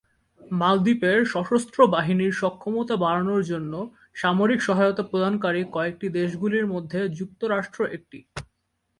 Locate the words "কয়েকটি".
5.71-6.07